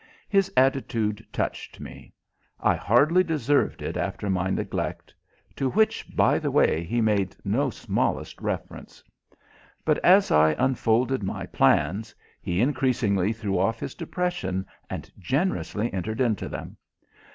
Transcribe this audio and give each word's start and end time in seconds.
His 0.27 0.51
attitude 0.57 1.23
touched 1.31 1.79
me. 1.79 2.11
I 2.59 2.73
hardly 2.75 3.23
deserved 3.23 3.83
it 3.83 3.95
after 3.95 4.31
my 4.31 4.49
neglect 4.49 5.13
to 5.57 5.69
which, 5.69 6.09
by 6.15 6.39
the 6.39 6.49
way, 6.49 6.83
he 6.83 7.01
made 7.01 7.35
no 7.45 7.69
smallest 7.69 8.41
reference. 8.41 9.03
But 9.85 9.99
as 9.99 10.31
I 10.31 10.55
unfolded 10.57 11.21
my 11.21 11.45
plans, 11.45 12.15
he 12.41 12.61
increasingly 12.61 13.31
threw 13.31 13.59
off 13.59 13.79
his 13.79 13.93
depression 13.93 14.65
and 14.89 15.11
generously 15.19 15.93
entered 15.93 16.19
into 16.19 16.49
them. 16.49 16.77